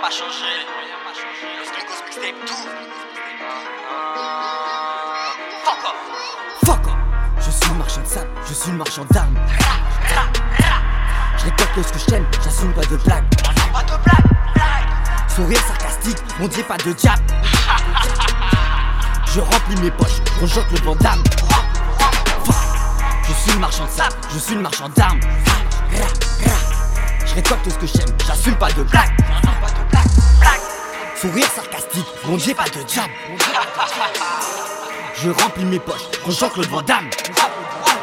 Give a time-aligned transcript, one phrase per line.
[0.00, 0.66] pas changé.
[1.58, 2.68] Los Gringos mixtape, tout.
[5.64, 5.98] Fuck off.
[6.64, 6.96] Fuck off.
[7.40, 9.38] Je suis le marchand de sable, je suis le marchand d'armes.
[11.36, 13.24] Je récolte ce que j'aime, j'assume pas de blague.
[13.72, 15.28] Pas de blague, blague.
[15.28, 17.22] Sourire sarcastique, on dit pas de diable.
[19.34, 21.22] Je remplis mes poches, on joue le vandame.
[23.26, 25.20] Je suis le marchand de sable, je suis le marchand d'armes.
[27.38, 29.12] Récolte ce que j'aime, j'assume pas de blague.
[31.14, 33.12] Sourire sarcastique, on dit pas de diable.
[35.14, 37.08] Je remplis mes poches, joue le vandame.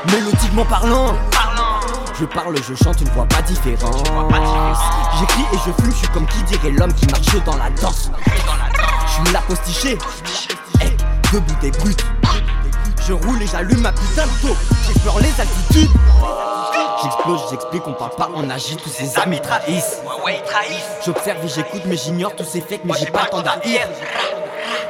[0.10, 1.18] Mélodiquement parlant.
[2.18, 4.10] Je parle, je chante, une voix pas différente.
[5.20, 8.12] J'écris et je fume, je suis comme qui dirait l'homme qui marche dans la danse.
[9.06, 9.98] Je suis là postiché,
[10.80, 10.96] hey,
[11.34, 12.06] debout des brutes.
[13.08, 14.58] Je roule et j'allume ma putain de taux.
[14.88, 15.92] J'explore les altitudes.
[17.04, 20.00] J'explose, j'explique, on parle pas, on agit, tous ces amis trahissent.
[20.04, 21.06] Ouais, ouais, ils trahissent.
[21.06, 23.88] J'observe et j'écoute, mais j'ignore tous ces fakes, mais j'ai pas le temps d'haïr.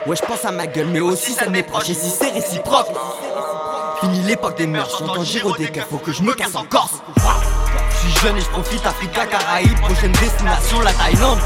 [0.08, 2.32] Ouais, je pense à ma gueule, mais aussi celle de mes proches, et si c'est
[2.32, 2.88] réciproque.
[4.00, 7.02] Fini l'époque des mœurs, j'entends Giro des faut que je me casse en Corse.
[7.90, 11.40] Je suis jeune et je profite, Africa, Caraïbes, prochaine destination, la Thaïlande.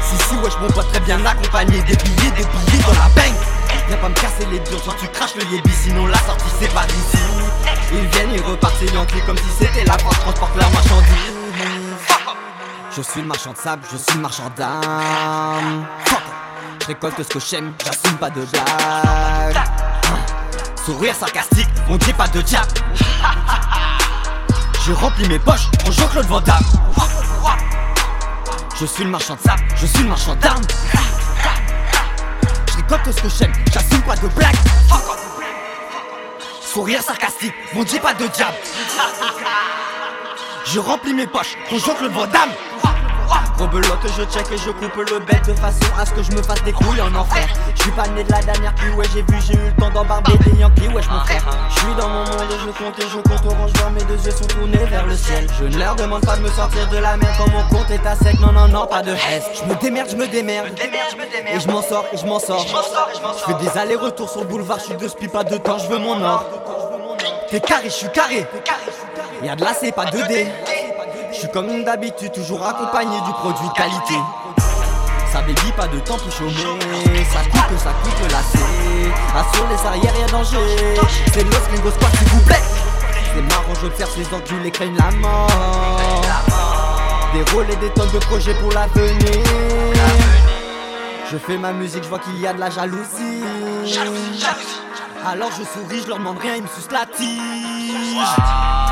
[0.00, 3.08] Si, si, ouais, je mon pote très bien accompagné, des billets, des billets dans la
[3.16, 3.51] banque.
[3.92, 6.72] Viens pas me casser les durs, soit tu craches le yébi, sinon la sortie c'est
[6.72, 7.18] par ici.
[7.92, 11.34] Ils viennent, ils repartent, c'est Yankee, comme si c'était la France, transporte la marchandise.
[12.96, 15.86] Je suis le marchand de sable, je suis le marchand d'âme.
[16.80, 19.62] Je récolte ce que j'aime, j'assume pas de blague.
[20.86, 22.72] Sourire sarcastique, on dit pas de diable.
[24.86, 26.64] Je remplis mes poches, on joue Claude Van Damme.
[28.80, 30.64] Je suis le marchand de sable, je suis le marchand d'armes.
[32.92, 34.54] Récolte ce que j'aime, j'assume pas de blague.
[36.60, 38.56] Sourire sarcastique, on dit pas de diable.
[40.66, 42.50] Je remplis mes poches, on joue Claude Van Damme.
[43.58, 46.42] Rebelote, je check et je coupe le bête de façon à ce que je me
[46.42, 47.46] fasse des couilles en enfer.
[47.74, 49.90] Je suis pas né de la dernière pluie, ouais, j'ai vu, j'ai eu le temps
[49.90, 51.42] d'embarber des Yankees, wesh mon frère.
[51.70, 54.24] Je suis dans mon monde et je compte et je compte orange vert, mes deux
[54.24, 55.46] yeux sont tournés vers le ciel.
[55.58, 58.06] Je ne leur demande pas de me sortir de la merde quand mon compte est
[58.06, 59.42] à sec, non, non, non, pas de haine.
[59.54, 60.68] Je me démerde, je me démerde.
[61.54, 62.66] Et je m'en sors, et je m'en sors.
[62.66, 65.88] Je fais des allers-retours sur le boulevard, je suis de spi, pas de temps, je
[65.88, 66.44] veux mon or.
[67.48, 68.46] T'es carré, je suis carré.
[69.42, 70.46] Y'a de la C, pas de D.
[71.32, 74.14] Je suis comme d'habitude, toujours accompagné du produit de qualité.
[75.32, 76.52] Ça baby, pas de temps pour chômer.
[77.32, 78.58] Ça coupe, ça coupe la C.
[79.34, 80.58] Assure les arrières, y'a danger.
[81.32, 82.60] C'est Los Gringos Squad, s'il vous plaît.
[83.34, 85.48] C'est marrant, j'observe ces enculés craignent la mort.
[87.32, 89.42] Des rôles et des tonnes de projets pour l'avenir.
[91.30, 93.42] Je fais ma musique, je vois qu'il y a de la jalousie.
[95.26, 98.91] Alors je souris, je leur demande rien, ils me sucent la tige.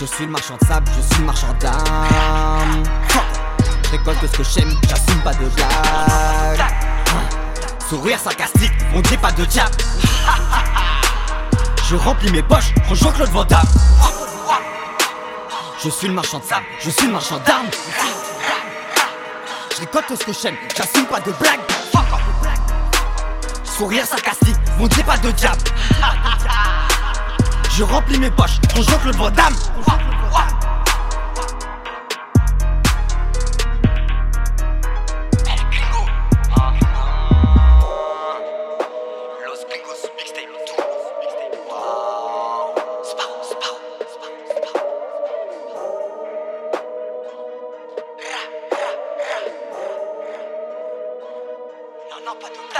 [0.00, 2.84] Je suis le marchand de sable, je suis le marchand d'âme.
[3.90, 6.64] Récolte ce que j'aime, j'assume pas de blague.
[7.90, 9.74] Sourire sarcastique, on dit pas de diable.
[11.88, 13.66] Je remplis mes poches, joue Claude Van Damme.
[15.82, 17.66] Je suis le marchand de sable, je suis le marchand d'armes.
[19.74, 21.60] Je récolte ce que j'aime, j'assume pas de blague.
[23.64, 25.58] Sourire sarcastique, on dit pas de diable.
[27.78, 29.54] Je remplis mes poches, on joue Claude Van Damme.
[52.48, 52.78] Non, non,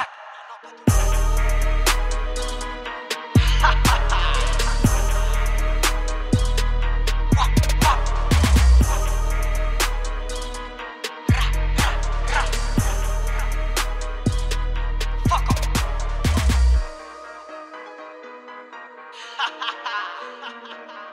[19.85, 21.08] pas